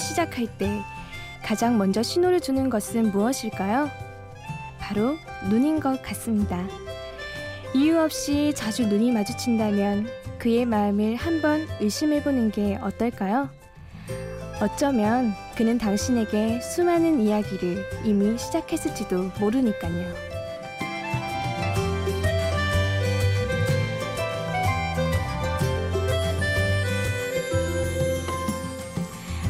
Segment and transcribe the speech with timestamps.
[0.00, 0.82] 시작할 때
[1.42, 3.90] 가장 먼저 신호를 주는 것은 무엇일까요?
[4.78, 5.16] 바로
[5.48, 6.66] 눈인 것 같습니다.
[7.74, 10.08] 이유 없이 자주 눈이 마주친다면
[10.38, 13.50] 그의 마음을 한번 의심해보는 게 어떨까요?
[14.60, 20.27] 어쩌면 그는 당신에게 수많은 이야기를 이미 시작했을지도 모르니까요.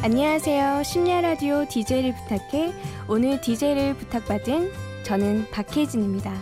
[0.01, 0.83] 안녕하세요.
[0.83, 2.71] 심야 라디오 DJ를 부탁해.
[3.09, 4.71] 오늘 DJ를 부탁받은
[5.03, 6.33] 저는 박혜진입니다.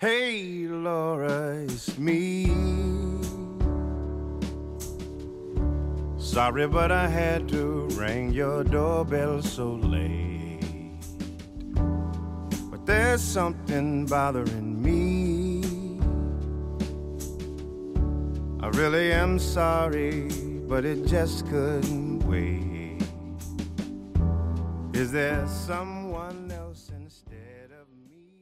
[0.00, 2.46] Hey Laura, it's me.
[6.18, 10.60] Sorry, but I had to ring your doorbell so late.
[12.70, 14.71] But there's something bothering
[18.74, 20.28] really am sorry,
[20.68, 23.02] but it just couldn't wait.
[24.94, 28.40] Is there someone else instead of me?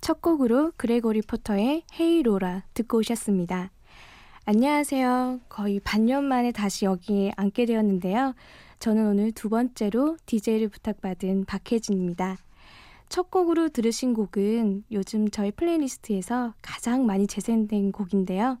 [0.00, 3.70] 첫 곡으로 그레고리 포터의 헤이 로라 듣고 오셨습니다.
[4.44, 5.40] 안녕하세요.
[5.48, 8.34] 거의 반년 만에 다시 여기에 앉게 되었는데요.
[8.78, 12.38] 저는 오늘 두 번째로 DJ를 부탁받은 박혜진입니다.
[13.08, 18.58] 첫 곡으로 들으신 곡은 요즘 저희 플레이리스트에서 가장 많이 재생된 곡인데요.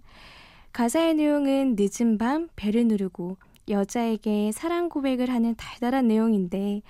[0.72, 3.36] 가사의 내용은 늦은 밤 벨을 누르고
[3.68, 6.82] 여자에게 사랑 고백을 하는 달달한 내용인데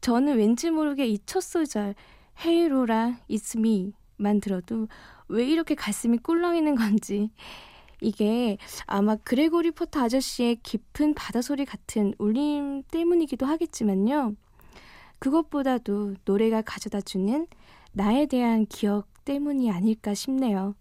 [0.00, 1.94] 저는 왠지 모르게 이 첫 소절
[2.44, 4.88] Hey Laura It's me만 들어도
[5.28, 7.30] 왜 이렇게 가슴이 꿀렁이는 건지
[8.00, 14.34] 이게 아마 그레고리 포터 아저씨의 깊은 바다 소리 같은 울림 때문이기도 하겠지만요.
[15.18, 17.46] 그것보다도 노래가 가져다 주는
[17.92, 20.74] 나에 대한 기억 때문이 아닐까 싶네요.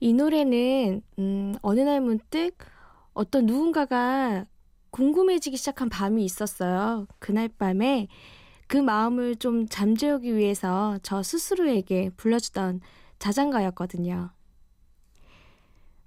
[0.00, 2.56] 이 노래는 음, 어느 날 문득
[3.12, 4.46] 어떤 누군가가
[4.90, 7.06] 궁금해지기 시작한 밤이 있었어요.
[7.18, 8.08] 그날 밤에
[8.66, 12.80] 그 마음을 좀 잠재우기 위해서 저 스스로에게 불러주던
[13.18, 14.30] 자장가였거든요.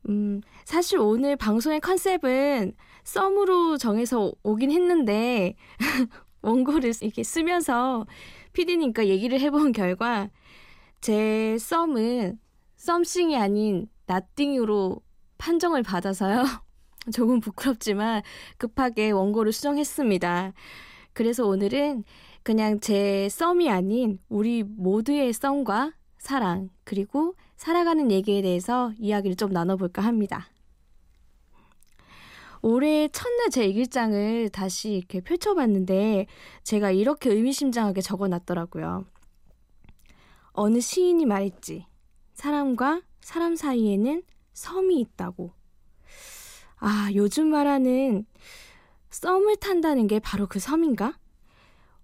[0.09, 5.55] 음, 사실 오늘 방송의 컨셉은 썸으로 정해서 오긴 했는데
[6.47, 8.05] 원고를 이렇게 쓰면서
[8.53, 10.29] 피디님과 얘기를 해본 결과
[11.01, 12.39] 제 썸은
[12.77, 15.01] 썸씽이 아닌 나띵으로
[15.37, 16.43] 판정을 받아서요.
[17.13, 18.21] 조금 부끄럽지만
[18.57, 20.53] 급하게 원고를 수정했습니다.
[21.13, 22.03] 그래서 오늘은
[22.43, 30.01] 그냥 제 썸이 아닌 우리 모두의 썸과 사랑, 그리고 살아가는 얘기에 대해서 이야기를 좀 나눠볼까
[30.01, 30.49] 합니다.
[32.69, 36.25] 올해 첫날 제 일기장을 다시 이렇게 펼쳐봤는데
[36.63, 39.05] 제가 이렇게 의미심장하게 적어놨더라고요.
[40.51, 41.85] 어느 시인이 말했지.
[42.33, 45.53] 사람과 사람 사이에는 섬이 있다고.
[46.75, 48.25] 아, 요즘 말하는
[49.11, 51.17] 썸을 탄다는 게 바로 그 섬인가?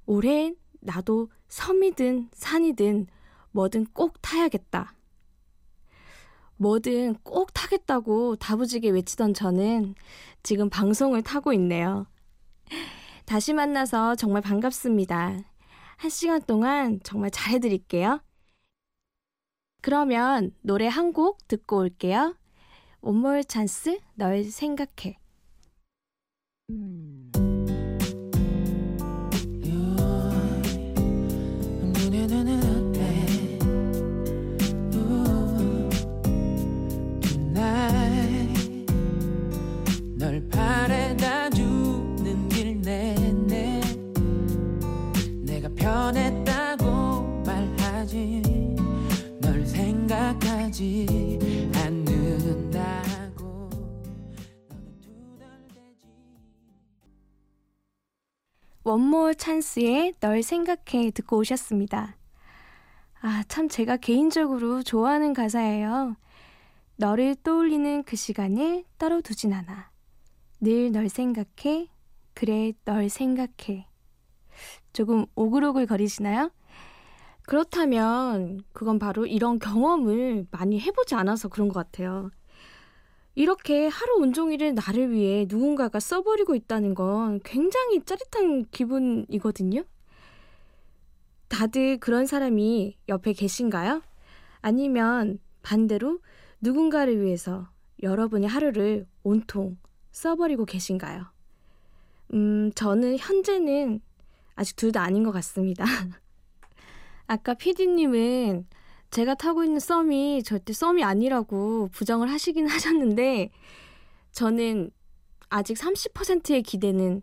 [0.06, 3.08] 올해 나도 섬이든 산이든
[3.52, 4.96] 뭐든 꼭 타야겠다.
[6.58, 9.96] 뭐든 꼭 타겠다고 다부지게 외치던 저는
[10.44, 12.08] 지금 방송을 타고 있네요.
[13.26, 15.40] 다시 만나서 정말 반갑습니다.
[15.98, 18.22] 한 시간 동안 정말 잘해드릴게요.
[19.82, 22.36] 그러면 노래 한 곡 듣고 올게요.
[23.02, 25.18] 온몰 찬스 널 생각해.
[26.70, 27.33] 음.
[58.86, 62.16] 원몰 찬스의 널 생각해 듣고 오셨습니다.
[63.22, 66.16] 아, 참 제가 개인적으로 좋아하는 가사예요.
[66.96, 69.92] 너를 떠올리는 그 시간을 따로 두진 않아.
[70.62, 71.90] 늘 널 생각해.
[72.34, 73.88] 그래, 널 생각해.
[74.94, 76.52] 조금 오글오글 거리시나요?
[77.46, 82.32] 그렇다면 그건 바로 이런 경험을 많이 해보지 않아서 그런 것 같아요.
[83.36, 89.84] 이렇게 하루 온종일을 나를 위해 누군가가 써버리고 있다는 건 굉장히 짜릿한 기분이거든요.
[91.48, 94.02] 다들 그런 사람이 옆에 계신가요?
[94.62, 96.20] 아니면 반대로
[96.62, 97.68] 누군가를 위해서
[98.02, 99.78] 여러분의 하루를 온통
[100.12, 101.26] 써버리고 계신가요?
[102.34, 104.02] 음, 저는 현재는
[104.56, 105.86] 아직 둘 다 아닌 것 같습니다.
[107.28, 108.68] 아까 피디님은
[109.12, 113.52] 제가 타고 있는 썸이 절대 썸이 아니라고 부정을 하시긴 하셨는데
[114.32, 114.92] 저는
[115.50, 117.22] 아직 30%의 기대는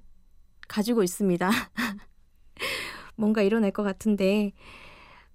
[0.68, 1.50] 가지고 있습니다.
[3.16, 4.52] 뭔가 일어날 것 같은데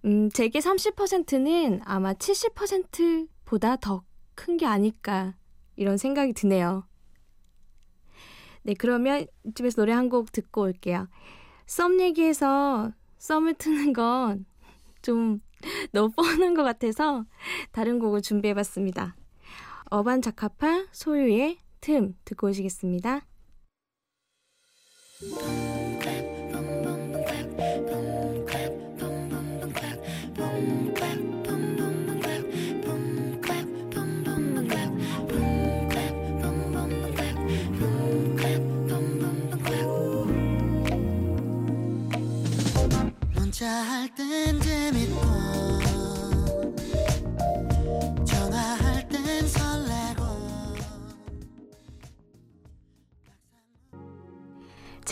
[0.06, 4.04] 음, 제게 30%는 아마 70%보다 더
[4.38, 5.34] 큰 게 아닐까
[5.78, 6.84] 이런 생각이 드네요.
[8.64, 11.08] 네, 그러면 이쯤에서 노래 한 곡 듣고 올게요.
[11.66, 14.46] 썸 얘기해서 썸을 트는 건
[15.06, 15.40] 좀
[15.92, 17.26] 너무 뻔한 것 같아서
[17.72, 19.16] 다른 곡을 준비해봤습니다.
[19.92, 23.22] 어반 자카파 소유의 틈 듣고 오시겠습니다.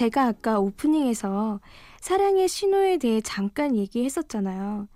[0.03, 1.61] 제가 아까 오프닝에서
[2.01, 4.89] 사랑의 신호에 대해 잠깐 얘기했었잖아요.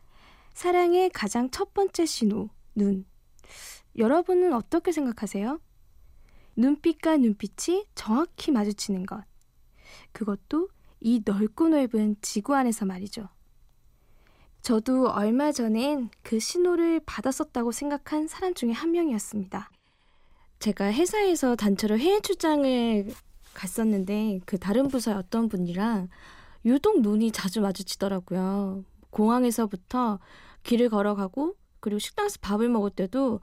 [0.53, 3.05] 사랑의 가장 첫 번째 신호, 눈.
[3.97, 5.61] 여러분은 어떻게 생각하세요?
[6.57, 9.23] 눈빛과 눈빛이 정확히 마주치는 것.
[10.11, 10.67] 그것도
[10.99, 13.29] 이 넓고 넓은 지구 안에서 말이죠.
[14.61, 19.69] 저도 얼마 전엔 그 신호를 받았었다고 생각한 사람 중에 한 명이었습니다.
[20.59, 23.13] 제가 회사에서 단체로 해외 출장을
[23.57, 26.09] 갔었는데 그 다른 부서의 어떤 분이랑
[26.65, 28.83] 유독 눈이 자주 마주치더라고요.
[29.09, 30.19] 공항에서부터
[30.63, 33.39] 길을 걸어가고 그리고 식당에서 밥을 먹을 때도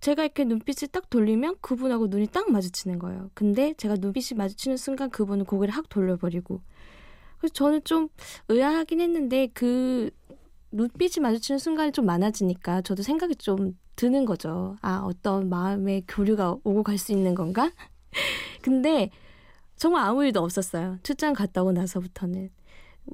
[0.00, 3.30] 제가 이렇게 눈빛을 딱 돌리면 그분하고 눈이 딱 마주치는 거예요.
[3.34, 6.60] 근데 제가 눈빛이 마주치는 순간 그분은 고개를 확 돌려버리고
[7.38, 8.08] 그래서 저는 좀
[8.48, 10.10] 의아하긴 했는데 그
[10.70, 14.76] 눈빛이 마주치는 순간이 좀 많아지니까 저도 생각이 좀 드는 거죠.
[14.82, 17.72] 아, 어떤 마음의 교류가 오고 갈 수 있는 건가?
[18.62, 19.10] 근데
[19.76, 20.98] 정말 아무 일도 없었어요.
[21.02, 22.50] 출장 갔다 오고 나서부터는.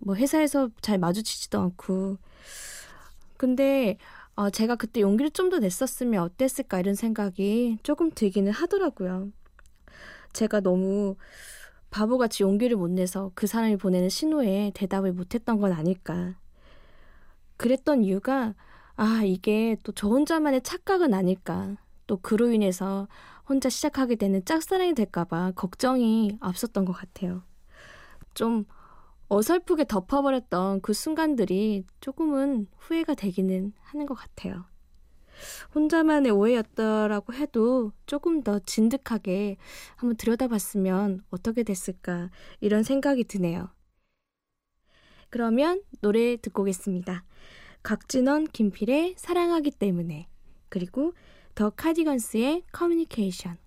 [0.04, 2.18] 뭐 회사에서 잘 마주치지도 않고.
[3.36, 3.98] 근데
[4.34, 9.30] 어, 제가 그때 용기를 좀 더 냈었으면 어땠을까 이런 생각이 조금 들기는 하더라고요.
[10.32, 11.16] 제가 너무
[11.90, 16.34] 바보같이 용기를 못 내서 그 사람이 보내는 신호에 대답을 못했던 건 아닐까.
[17.58, 18.54] 그랬던 이유가,
[18.96, 21.76] 아, 이게 또 저 혼자만의 착각은 아닐까.
[22.06, 23.08] 또 그로 인해서
[23.52, 27.42] 혼자 시작하게 되는 짝사랑이 될까봐 걱정이 앞섰던 것 같아요.
[28.32, 28.64] 좀
[29.28, 34.64] 어설프게 덮어버렸던 그 순간들이 조금은 후회가 되기는 하는 것 같아요.
[35.74, 39.58] 혼자만의 오해였더라고 해도 조금 더 진득하게
[39.96, 43.68] 한번 들여다봤으면 어떻게 됐을까 이런 생각이 드네요.
[45.28, 47.22] 그러면 노래 듣고 오겠습니다.
[47.82, 50.26] 각진원, 김필의 사랑하기 때문에
[50.70, 51.12] 그리고
[51.54, 53.58] 더 카디건스의 커뮤니케이션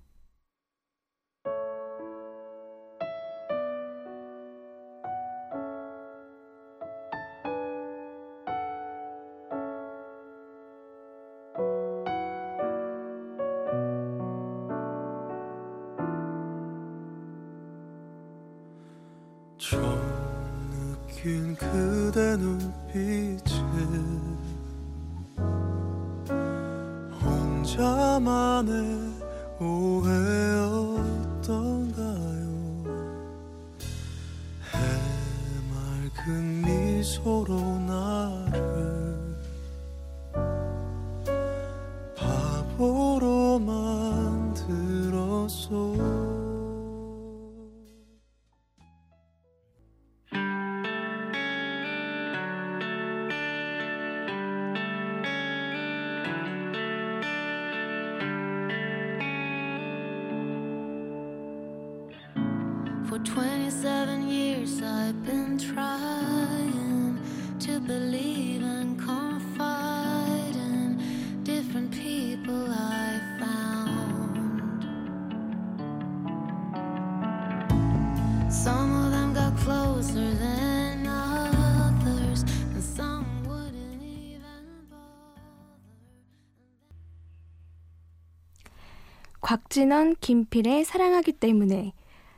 [89.46, 91.94] 곽진원, 김필의 사랑하기 때문에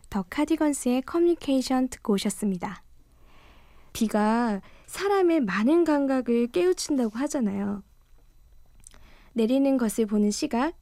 [0.09, 2.83] 더 카디건스의 커뮤니케이션 듣고 오셨습니다.
[3.93, 7.81] 비가 사람의 많은 감각을 깨우친다고 하잖아요.
[9.31, 10.73] 내리는 것을 보는 시각,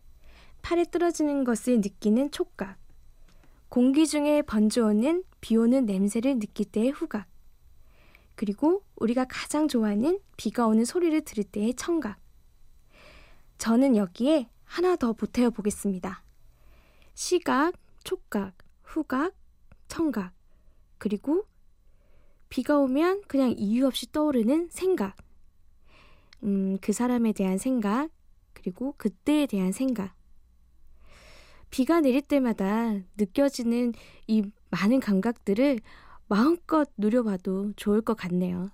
[0.63, 2.79] 팔에 떨어지는 것을 느끼는 촉각,
[3.69, 7.27] 공기 중에 번져오는 비 오는 냄새를 느낄 때의 후각,
[8.33, 12.17] 그리고 우리가 가장 좋아하는 비가 오는 소리를 들을 때의 청각.
[13.59, 16.23] 저는 여기에 하나 더 보태어 보겠습니다.
[17.13, 18.53] 시각, 촉각,
[18.83, 19.33] 후각,
[19.87, 20.33] 청각,
[20.97, 21.45] 그리고
[22.49, 25.15] 비가 오면 그냥 이유 없이 떠오르는 생각.
[26.43, 28.09] 음, 그 사람에 대한 생각,
[28.53, 30.15] 그리고 그때에 대한 생각.
[31.69, 33.93] 비가 내릴 때마다 느껴지는
[34.27, 35.79] 이 많은 감각들을
[36.27, 38.71] 마음껏 누려봐도 좋을 것 같네요.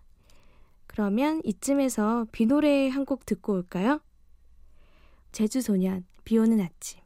[0.87, 4.01] 그러면 이쯤에서 비 노래 한 곡 듣고 올까요?
[5.31, 6.99] 제주 소년, 비 오는 아침.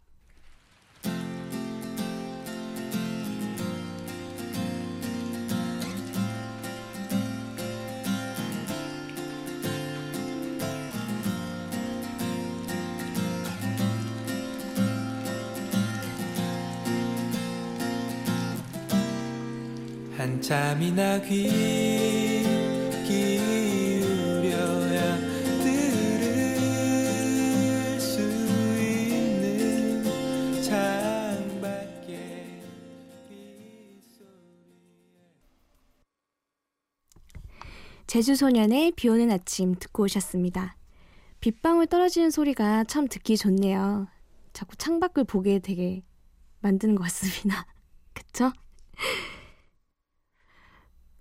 [20.18, 22.25] 한참이나 귀
[38.16, 40.78] 제주 소년의 비 오는 아침 듣고 오셨습니다.
[41.42, 44.08] 빗방울 떨어지는 소리가 참 듣기 좋네요.
[44.54, 46.02] 자꾸 창밖을 보게 되게
[46.62, 47.68] 만드는 것 같습니다.
[48.16, 48.54] 그쵸?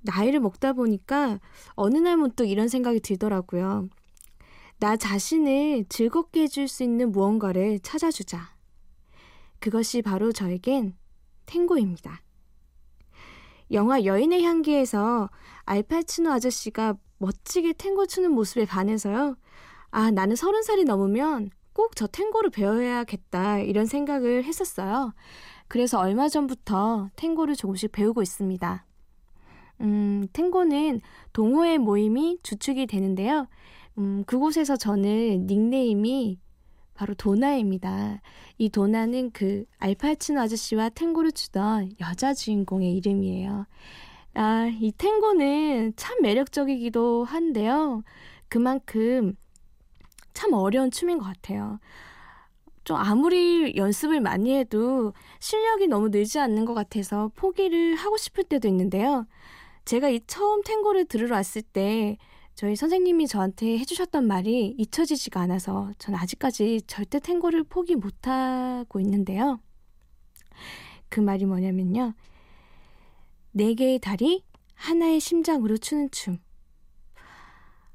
[0.03, 3.89] 나이를 먹다 보니까 어느 날 문득 이런 생각이 들더라고요.
[4.79, 8.55] 나 자신을 즐겁게 해줄 수 있는 무언가를 찾아주자.
[9.59, 10.95] 그것이 바로 저에겐
[11.47, 12.24] 탱고입니다.
[13.73, 15.31] 영화 여인의 향기에서
[15.65, 19.37] 알파치노 아저씨가 멋지게 탱고 추는 모습에 반해서요.
[19.91, 23.61] 아, 나는 서른 살이 넘으면 꼭 저 탱고를 배워야겠다.
[23.61, 25.15] 이런 생각을 했었어요.
[25.69, 28.85] 그래서 얼마 전부터 탱고를 조금씩 배우고 있습니다.
[29.81, 31.01] 음, 탱고는
[31.33, 33.49] 동호회 모임이 주축이 되는데요.
[33.99, 36.39] 음, 그곳에서 저는 닉네임이
[36.95, 38.21] 바로 도나입니다.
[38.59, 43.67] 이 도나는 그 알파치노 아저씨와 탱고를 추던 여자 주인공의 이름이에요.
[44.35, 48.03] 아, 이 탱고는 참 매력적이기도 한데요.
[48.49, 49.37] 그만큼
[50.33, 51.79] 참 어려운 춤인 것 같아요.
[52.85, 58.69] 좀 아무리 연습을 많이 해도 실력이 너무 늘지 않는 것 같아서 포기를 하고 싶을 때도
[58.69, 59.27] 있는데요.
[59.85, 62.19] 제가 이 처음 탱고를 들으러 왔을 때
[62.55, 69.61] 저희 선생님이 저한테 해주셨던 말이 잊혀지지가 않아서 전 아직까지 절대 탱고를 포기 못하고 있는데요.
[71.09, 72.15] 그 말이 뭐냐면요.
[73.51, 74.45] 네 개의 다리,
[74.75, 76.39] 하나의 심장으로 추는 춤.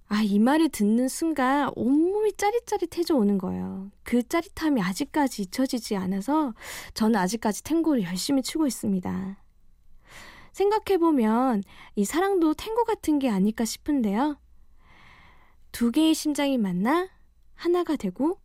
[0.07, 3.91] 아, 이 말을 듣는 순간 온몸이 짜릿짜릿해져 오는 거예요.
[4.03, 6.53] 그 짜릿함이 아직까지 잊혀지지 않아서
[6.95, 9.41] 저는 아직까지 탱고를 열심히 추고 있습니다.
[10.51, 11.63] 생각해보면
[11.95, 14.37] 이 사랑도 탱고 같은 게 아닐까 싶은데요.
[15.71, 17.09] 두 개의 심장이 만나
[17.55, 18.39] 하나가 되고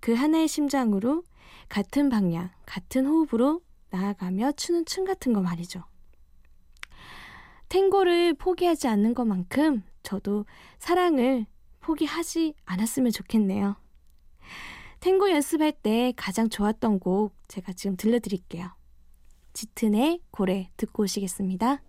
[0.00, 1.24] 그 하나의 심장으로
[1.68, 3.60] 같은 방향, 같은 호흡으로
[3.90, 5.82] 나아가며 추는 춤 같은 거 말이죠.
[7.68, 10.46] 탱고를 포기하지 않는 것만큼 저도
[10.78, 11.46] 사랑을
[11.80, 13.76] 포기하지 않았으면 좋겠네요.
[15.00, 18.70] 탱고 연습할 때 가장 좋았던 곡 제가 지금 들려드릴게요.
[19.52, 21.82] 짙은의 고래 듣고 오시겠습니다.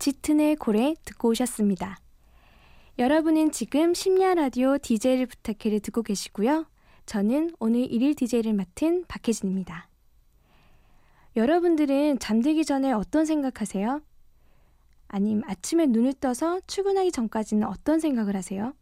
[0.00, 1.98] 짙은의 고래 듣고 오셨습니다.
[2.98, 6.66] 여러분은 지금 심야 라디오 DJ를 부탁해를 듣고 계시고요.
[7.04, 9.90] 저는 오늘 1일 DJ를 맡은 박혜진입니다.
[11.36, 14.00] 여러분들은 잠들기 전에 어떤 생각하세요?
[15.08, 18.72] 아님 아침에 눈을 떠서 출근하기 전까지는 어떤 생각을 하세요?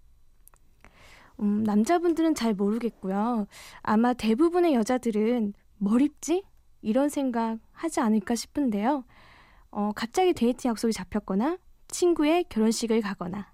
[1.41, 3.49] 음, 남자분들은 잘 모르겠고요.
[3.83, 6.45] 아마 대부분의 여자들은 뭘 입지?
[6.81, 9.05] 이런 생각 하지 않을까 싶은데요.
[9.71, 11.59] 어, 갑자기 데이트 약속이 잡혔거나
[11.89, 13.53] 친구의 결혼식을 가거나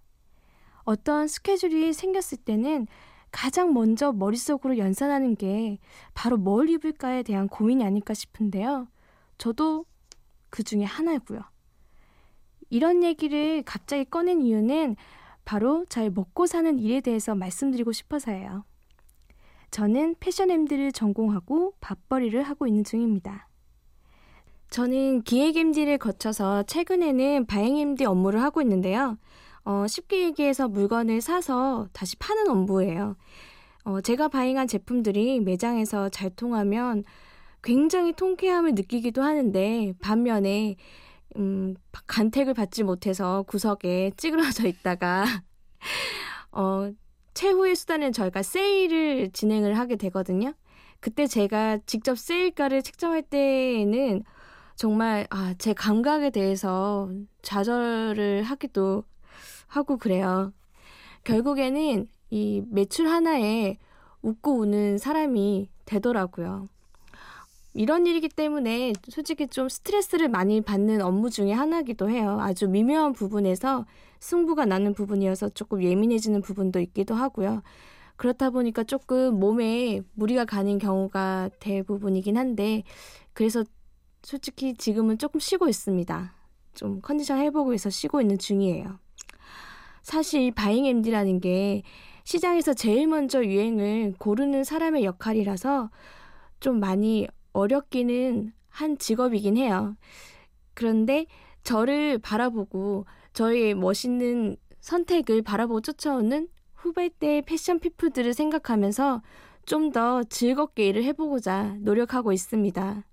[0.84, 2.86] 어떤 스케줄이 생겼을 때는
[3.30, 5.78] 가장 먼저 머릿속으로 연산하는 게
[6.14, 8.86] 바로 뭘 입을까에 대한 고민이 아닐까 싶은데요.
[9.38, 9.86] 저도
[10.50, 11.40] 그 중에 하나고요.
[12.70, 14.96] 이런 얘기를 갑자기 꺼낸 이유는
[15.44, 18.64] 바로 잘 먹고 사는 일에 대해서 말씀드리고 싶어서예요.
[19.70, 23.48] 저는 패션 M들을 전공하고 밥벌이를 하고 있는 중입니다.
[24.74, 29.16] 저는 기획 MD를 거쳐서 최근에는 바행 MD 업무를 하고 있는데요.
[29.64, 33.14] 어, 쉽게 얘기해서 물건을 사서 다시 파는 업무예요.
[33.84, 37.04] 어, 제가 바행한 제품들이 매장에서 잘 통하면
[37.62, 40.74] 굉장히 통쾌함을 느끼기도 하는데 반면에
[41.36, 41.76] 음,
[42.08, 45.24] 간택을 받지 못해서 구석에 찌그러져 있다가
[46.50, 46.90] 어,
[47.34, 50.52] 최후의 수단은 저희가 세일을 진행을 하게 되거든요.
[50.98, 54.24] 그때 제가 직접 세일가를 책정할 때에는
[54.76, 57.08] 정말 아, 제 감각에 대해서
[57.42, 59.04] 좌절을 하기도
[59.66, 60.52] 하고 그래요.
[61.24, 63.78] 결국에는 이 매출 하나에
[64.22, 66.68] 웃고 우는 사람이 되더라고요.
[67.74, 72.38] 이런 일이기 때문에 솔직히 좀 스트레스를 많이 받는 업무 중에 하나기도 해요.
[72.40, 73.84] 아주 미묘한 부분에서
[74.20, 77.62] 승부가 나는 부분이어서 조금 예민해지는 부분도 있기도 하고요.
[78.16, 82.84] 그렇다 보니까 조금 몸에 무리가 가는 경우가 대부분이긴 한데,
[83.32, 83.64] 그래서
[84.24, 86.34] 솔직히 지금은 조금 쉬고 있습니다.
[86.74, 88.98] 좀 컨디션 회복을 서 쉬고 있는 중이에요.
[90.02, 91.82] 사실 바잉 MD라는 게
[92.24, 95.90] 시장에서 제일 먼저 유행을 고르는 사람의 역할이라서
[96.60, 99.96] 좀 많이 어렵기는 한 직업이긴 해요.
[100.72, 101.26] 그런데
[101.62, 109.22] 저를 바라보고 저의 멋있는 선택을 바라보고 쫓아오는 후배때 패션 피플들을 생각하면서
[109.66, 113.04] 좀 더 즐겁게 일을 해보고자 노력하고 있습니다.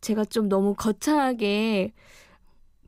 [0.00, 1.92] 제가 좀 너무 거창하게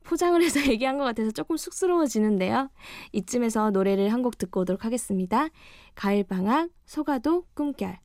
[0.03, 2.69] 포장을 해서 얘기한 것 같아서 조금 쑥스러워지는데요.
[3.13, 5.47] 이쯤에서 노래를 한 곡 듣고 오도록 하겠습니다.
[5.95, 7.99] 가을방학, 소가도, 꿈결.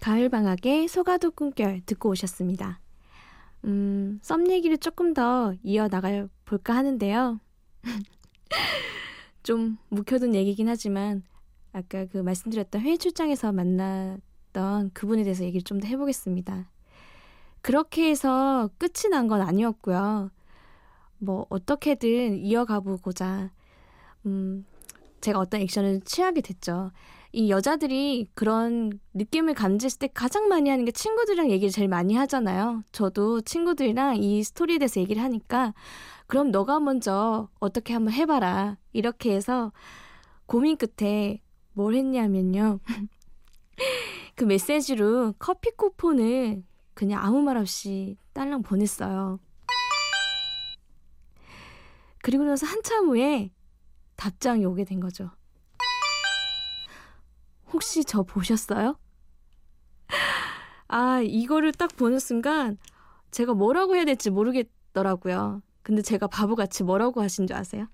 [0.00, 2.80] 가을방학의 소가도 꿈결 듣고 오셨습니다.
[3.64, 7.40] 음, 썸 얘기를 조금 더 이어나가 볼까 하는데요.
[9.42, 11.22] 좀 묵혀둔 얘기긴 하지만,
[11.72, 16.70] 아까 그 말씀드렸던 회의 출장에서 만났던 그분에 대해서 얘기를 좀 더 해보겠습니다.
[17.62, 20.30] 그렇게 해서 끝이 난 건 아니었고요.
[21.18, 23.50] 뭐, 어떻게든 이어가 보고자,
[24.26, 24.64] 음,
[25.20, 26.92] 제가 어떤 액션을 취하게 됐죠.
[27.32, 32.82] 이 여자들이 그런 느낌을 감지했을 때 가장 많이 하는 게 친구들이랑 얘기를 제일 많이 하잖아요.
[32.92, 35.74] 저도 친구들이랑 이 스토리에 대해서 얘기를 하니까
[36.26, 38.78] 그럼 너가 먼저 어떻게 한번 해봐라.
[38.92, 39.72] 이렇게 해서
[40.46, 41.40] 고민 끝에
[41.74, 42.80] 뭘 했냐면요.
[44.34, 46.64] 그 메시지로 커피 쿠폰을
[47.00, 49.40] 그냥 아무 말 없이 딸랑 보냈어요.
[52.22, 53.54] 그리고 나서 한참 후에
[54.16, 55.30] 답장이 오게 된 거죠.
[57.72, 58.98] 혹시 저 보셨어요?
[60.88, 62.76] 아, 이거를 딱 보는 순간
[63.30, 65.62] 제가 뭐라고 해야 될지 모르겠더라고요.
[65.82, 67.88] 근데 제가 바보같이 뭐라고 하신 줄 아세요?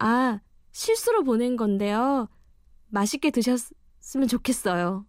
[0.00, 0.40] 아,
[0.72, 2.28] 실수로 보낸 건데요.
[2.88, 5.06] 맛있게 드셨으면 좋겠어요.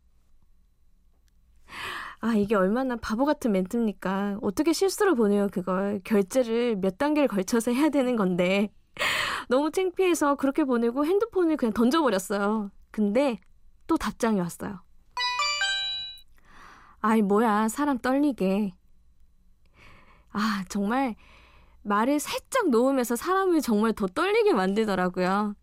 [2.23, 4.37] 아, 이게 얼마나 바보 같은 멘트입니까?
[4.41, 5.99] 어떻게 실수로 보내요, 그걸.
[6.05, 8.71] 결제를 몇 단계를 걸쳐서 해야 되는 건데.
[9.49, 12.71] 너무 창피해서 그렇게 보내고 핸드폰을 그냥 던져버렸어요.
[12.91, 13.41] 근데
[13.87, 14.79] 또 답장이 왔어요.
[17.01, 18.73] 아이, 뭐야, 사람 떨리게.
[20.31, 21.15] 아, 정말
[21.81, 25.55] 말을 살짝 놓으면서 사람을 정말 더 떨리게 만들더라고요.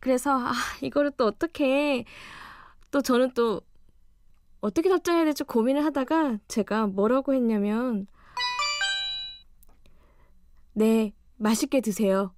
[0.00, 2.06] 그래서, 아, 이거를 또 어떻게,
[2.90, 3.60] 또 저는 또
[4.62, 8.06] 어떻게 답장해야 될지 고민을 하다가 제가 뭐라고 했냐면,
[10.72, 12.32] 네, 맛있게 드세요.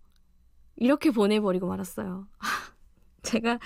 [0.76, 2.26] 이렇게 보내버리고 말았어요.
[3.22, 3.58] 제가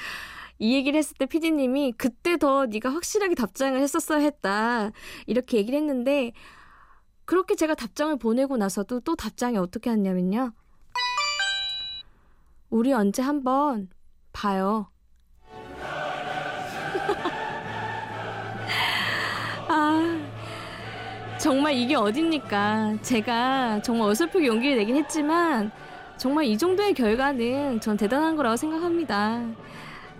[0.58, 4.90] 이 얘기를 했을 때 피디님이 그때 더 네가 확실하게 답장을 했었어야 했다.
[5.26, 6.32] 이렇게 얘기를 했는데
[7.26, 10.52] 그렇게 제가 답장을 보내고 나서도 또 답장이 어떻게 왔냐면요.
[12.70, 13.88] 우리 언제 한번
[14.32, 14.90] 봐요.
[21.38, 22.96] 정말 이게 어딥니까?
[23.02, 25.70] 제가 정말 어설프게 용기를 내긴 했지만
[26.16, 29.42] 정말 이 정도의 결과는 전 대단한 거라고 생각합니다.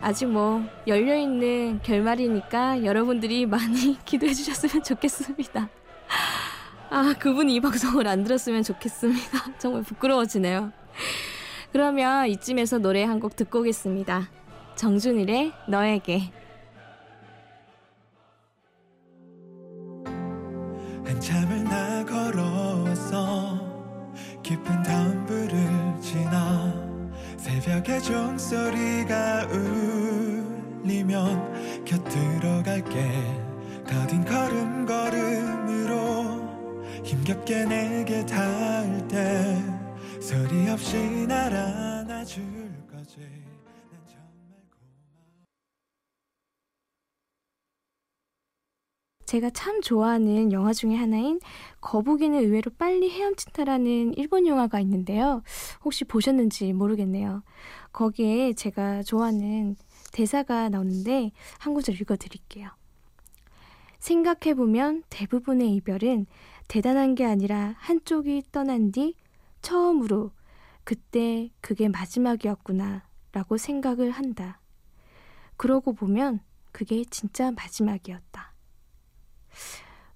[0.01, 5.69] 아직 뭐 열려있는 결말이니까 여러분들이 많이 기도해 주셨으면 좋겠습니다.
[6.91, 9.53] 아, 그분이 이 방송을 안 들었으면 좋겠습니다.
[9.59, 10.73] 정말 부끄러워지네요.
[11.73, 14.31] 그러면 이쯤에서 노래 한 곡 듣고 오겠습니다.
[14.77, 16.31] 정준일의 너에게.
[28.09, 29.49] 종소리가
[30.83, 33.07] 울리면 곁들어 갈게
[33.87, 35.93] 가딘 걸음걸음으로
[37.05, 39.63] 힘겹게 내게 닿을 때
[40.23, 42.43] 소리 없이 날 안아줄
[42.91, 45.45] 거지 난 정말 고마워
[49.27, 51.41] 제가 참 좋아하는 영화 중에 하나인
[51.83, 55.43] 거북이는 의외로 빨리 헤엄친다라는 일본 영화가 있는데요.
[55.85, 57.43] 혹시 보셨는지 모르겠네요.
[57.99, 59.75] 거기에 제가 좋아하는
[60.13, 62.71] 대사가 나오는데 한 구절 읽어드릴게요.
[63.99, 66.27] 생각해보면 대부분의 이별은
[66.69, 69.17] 대단한 게 아니라 한쪽이 떠난 뒤
[69.63, 70.31] 처음으로
[70.85, 74.61] 그때 그게 마지막이었구나 라고 생각을 한다.
[75.57, 76.39] 그러고 보면
[76.71, 78.55] 그게 진짜 마지막이었다.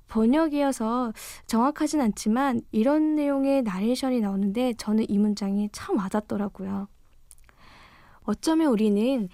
[0.07, 1.13] 번역이어서
[1.49, 6.92] 정확하진 않지만 이런 내용의 나레이션이 나오는데 저는 이 문장이 참 와닿더라고요.
[8.25, 9.29] 어쩌면 우리는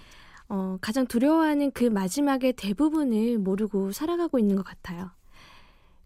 [0.47, 5.11] 어, 가장 두려워하는 그 마지막의 대부분을 모르고 살아가고 있는 것 같아요.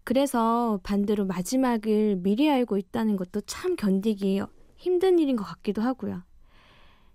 [0.04, 4.42] 그래서 반대로 마지막을 미리 알고 있다는 것도 참 견디기
[4.76, 6.22] 힘든 일인 것 같기도 하고요.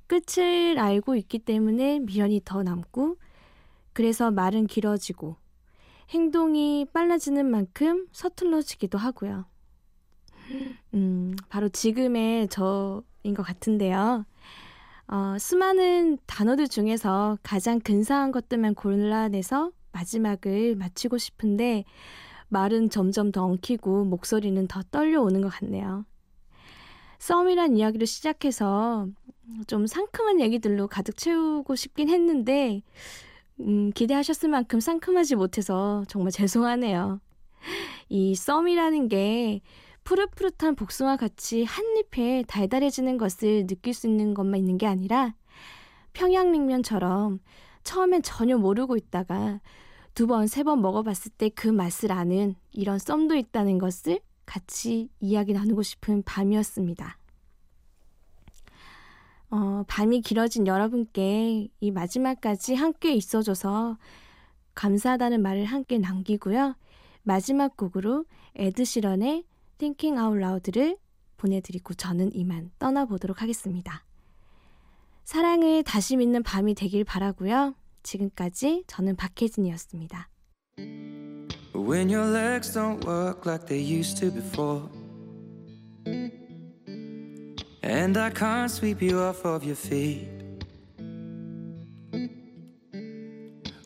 [0.08, 3.18] 끝을 알고 있기 때문에 미련이 더 남고,
[3.94, 5.36] 그래서 말은 길어지고,
[6.10, 9.46] 행동이 빨라지는 만큼 서툴러지기도 하고요.
[10.96, 14.26] 음, 바로 지금의 저인 것 같은데요.
[15.12, 21.84] 어, 수많은 단어들 중에서 가장 근사한 것들만 골라내서 마지막을 마치고 싶은데
[22.50, 26.06] 말은 점점 더 엉키고 목소리는 더 떨려오는 것 같네요.
[27.18, 29.08] 썸이란 이야기를 시작해서
[29.66, 32.84] 좀 상큼한 얘기들로 가득 채우고 싶긴 했는데
[33.62, 37.20] 음, 기대하셨을 만큼 상큼하지 못해서 정말 죄송하네요.
[38.10, 39.62] 이 썸이라는 게
[40.10, 45.36] 푸릇푸릇한 복숭아 같이 한 입에 달달해지는 것을 느낄 수 있는 것만 있는 게 아니라
[46.14, 47.40] 평양냉면처럼
[47.84, 49.62] 처음엔 전혀 모르고 있다가
[50.16, 55.54] 두 번, 세 번 먹어봤을 때 그 맛을 아는 이런 썸도 있다는 것을 같이 이야기
[55.54, 57.20] 나누고 싶은 밤이었습니다.
[59.52, 64.00] 어, 밤이 길어진 여러분께 이 마지막까지 함께 있어줘서
[64.74, 66.76] 감사하다는 말을 함께 남기고요.
[67.22, 69.44] 마지막 곡으로 에드시런의
[69.80, 70.98] Thinking Out Loud를
[71.38, 74.04] 보내드리고 저는 이만 떠나보도록 하겠습니다.
[75.24, 77.76] 사랑을 다시 믿는 밤이 되길 바라고요.
[78.04, 80.30] 지금까지 저는 박혜진이었습니다.
[81.76, 84.90] When your legs don't work like they used to before.
[87.82, 90.28] And I can't sweep you off of your feet.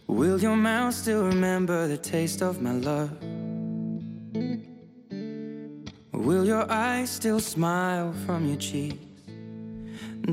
[0.07, 3.22] Will your mouth still remember the taste of my love?
[6.23, 8.95] Will your eyes still smile from your cheeks?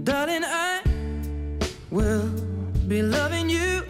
[0.04, 0.82] Darling, I
[1.90, 2.28] will
[2.86, 3.82] be loving you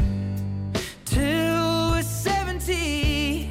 [1.04, 3.50] till we're 70.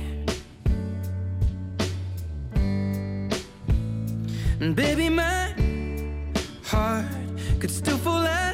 [4.59, 5.53] And baby, my
[6.63, 7.05] heart
[7.59, 8.48] could still fall out.